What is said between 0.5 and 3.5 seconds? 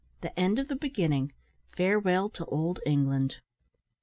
OF THE BEGINNING FAREWELL TO OLD ENGLAND.